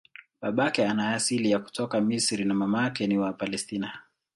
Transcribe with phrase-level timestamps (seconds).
[0.41, 3.99] Babake ana asili ya kutoka Misri na mamake ni wa Palestina.